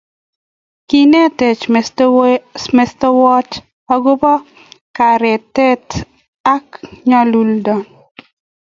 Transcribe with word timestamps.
Kinetech 0.89 1.61
mestowot 2.77 3.49
akobo 3.93 4.31
kereten 4.95 5.83
ako 6.55 6.75
nyalunot 7.09 7.87